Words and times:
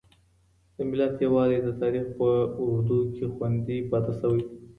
د 0.75 0.77
ملت 0.89 1.13
يووالی 1.25 1.59
د 1.63 1.69
تاريخ 1.81 2.05
په 2.19 2.29
اوږدو 2.59 2.99
کې 3.15 3.25
خوندي 3.33 3.77
پاتې 3.89 4.11
شوی 4.19 4.41
دی. 4.47 4.55